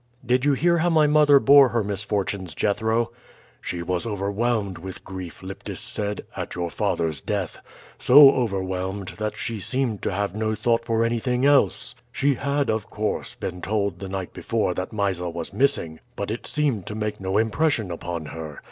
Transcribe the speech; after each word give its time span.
"Did 0.25 0.45
you 0.45 0.53
hear 0.53 0.79
how 0.79 0.89
my 0.89 1.05
mother 1.05 1.39
bore 1.39 1.69
her 1.69 1.83
misfortunes, 1.83 2.55
Jethro?" 2.55 3.11
"She 3.61 3.83
was 3.83 4.07
overwhelmed 4.07 4.79
with 4.79 5.03
grief, 5.03 5.43
Lyptis 5.43 5.79
said, 5.79 6.25
at 6.35 6.55
your 6.55 6.71
father's 6.71 7.21
death 7.21 7.61
so 7.99 8.31
overwhelmed 8.31 9.09
that 9.19 9.37
she 9.37 9.59
seemed 9.59 10.01
to 10.01 10.11
have 10.11 10.33
no 10.33 10.55
thought 10.55 10.85
for 10.85 11.05
anything 11.05 11.45
else. 11.45 11.93
She 12.11 12.33
had, 12.33 12.67
of 12.67 12.89
course, 12.89 13.35
been 13.35 13.61
told 13.61 13.99
the 13.99 14.09
night 14.09 14.33
before 14.33 14.73
that 14.73 14.91
Mysa 14.91 15.29
was 15.29 15.53
missing; 15.53 15.99
but 16.15 16.31
it 16.31 16.47
seemed 16.47 16.87
to 16.87 16.95
make 16.95 17.19
no 17.21 17.37
impression 17.37 17.91
upon 17.91 18.25
her. 18.25 18.59